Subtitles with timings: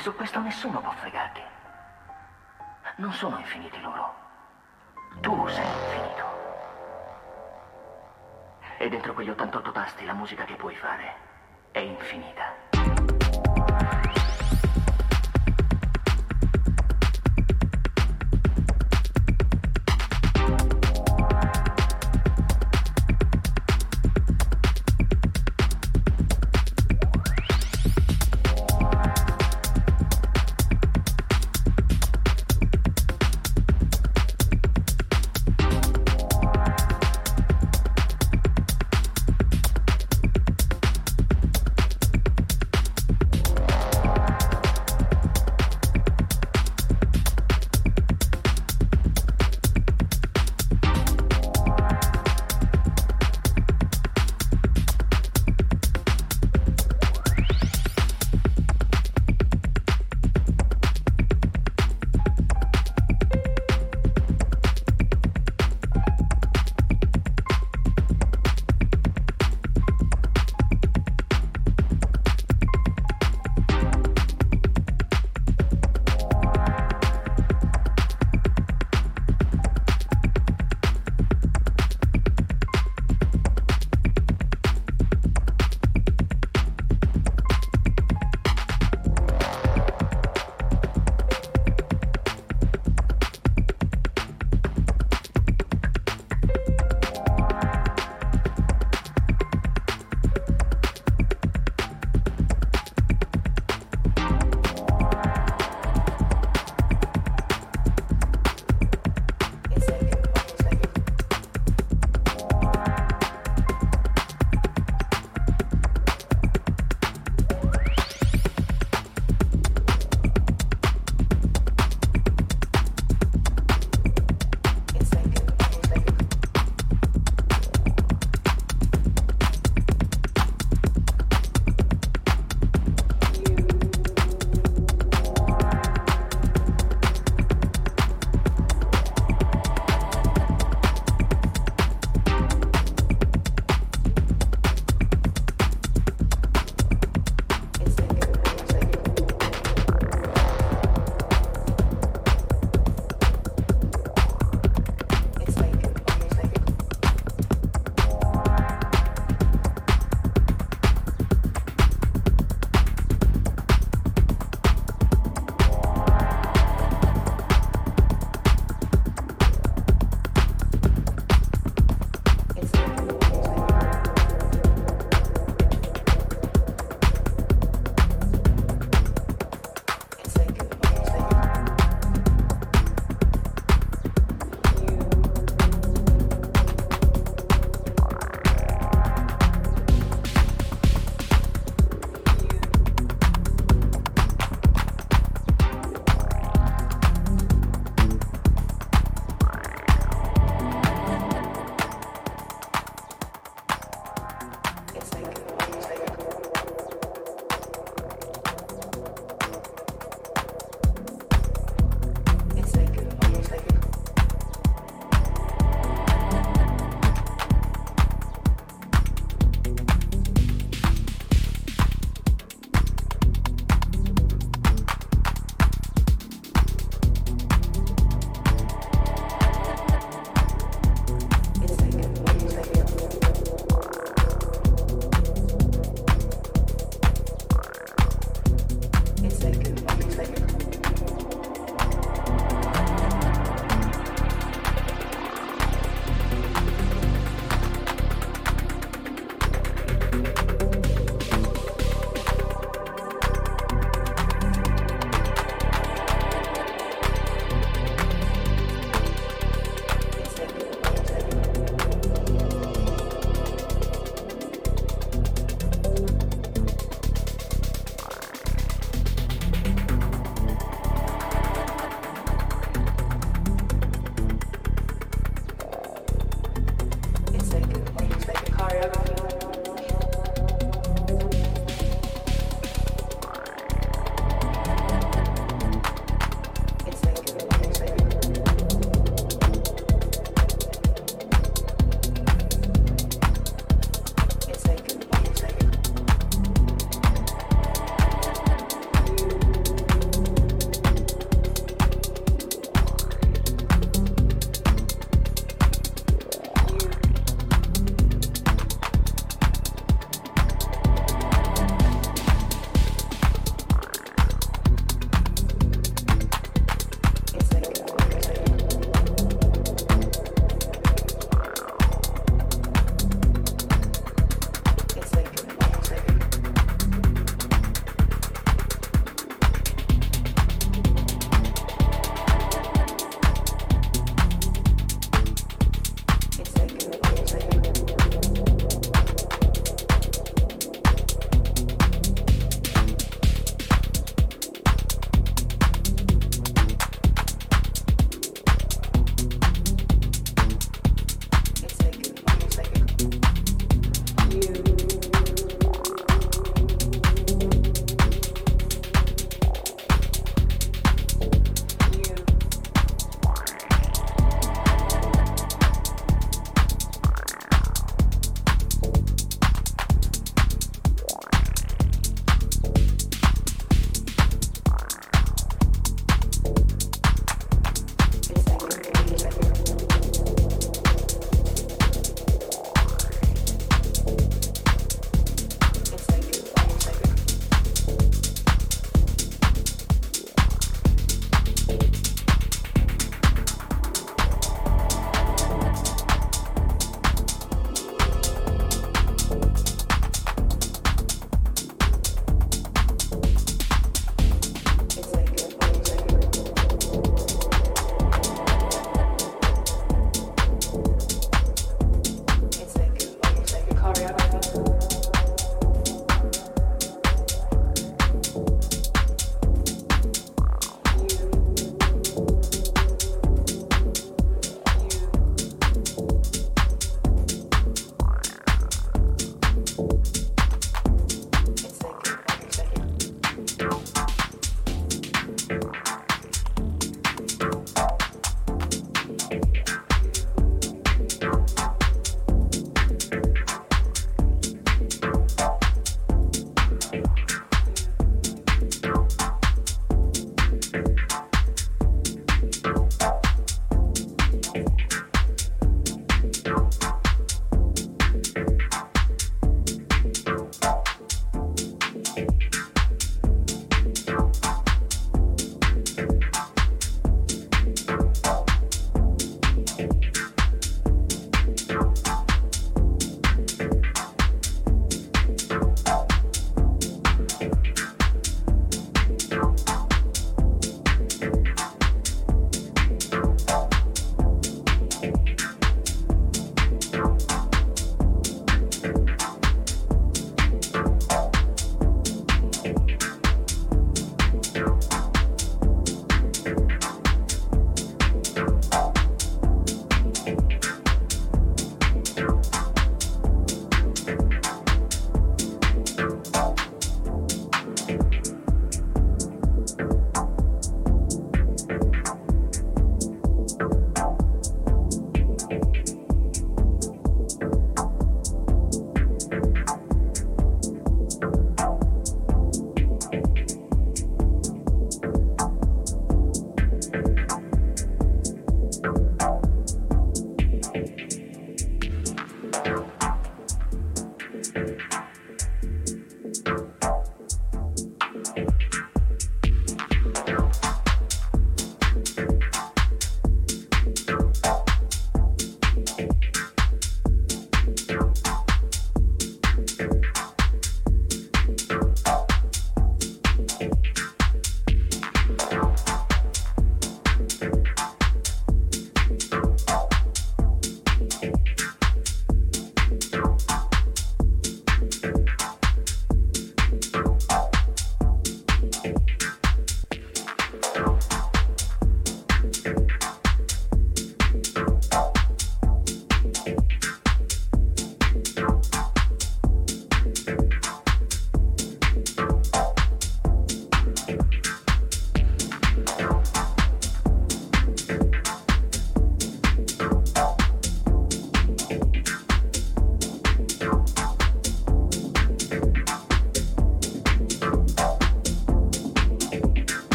[0.00, 1.42] su questo nessuno può fregarti.
[2.96, 4.14] Non sono infiniti loro.
[5.20, 6.24] Tu sei infinito.
[8.78, 11.14] E dentro quegli 88 tasti la musica che puoi fare
[11.70, 12.49] è infinita.